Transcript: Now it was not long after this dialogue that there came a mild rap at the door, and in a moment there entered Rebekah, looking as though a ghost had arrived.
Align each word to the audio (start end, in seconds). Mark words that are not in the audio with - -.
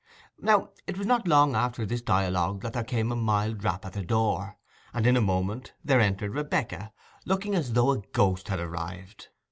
Now 0.39 0.69
it 0.87 0.97
was 0.97 1.05
not 1.05 1.27
long 1.27 1.53
after 1.55 1.85
this 1.85 2.01
dialogue 2.01 2.61
that 2.63 2.73
there 2.73 2.83
came 2.83 3.11
a 3.11 3.15
mild 3.15 3.63
rap 3.63 3.85
at 3.85 3.93
the 3.93 4.01
door, 4.01 4.57
and 4.95 5.05
in 5.05 5.15
a 5.15 5.21
moment 5.21 5.73
there 5.85 5.99
entered 6.01 6.33
Rebekah, 6.33 6.91
looking 7.23 7.53
as 7.53 7.73
though 7.73 7.91
a 7.91 8.01
ghost 8.01 8.47
had 8.47 8.59
arrived. 8.59 9.27